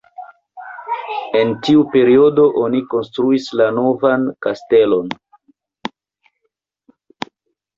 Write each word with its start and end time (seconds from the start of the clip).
En 1.41 1.51
tiu 1.67 1.83
periodo 1.95 2.45
oni 2.61 2.81
konstruis 2.93 3.51
la 3.61 3.67
novan 3.75 4.25
kastelon. 4.47 5.13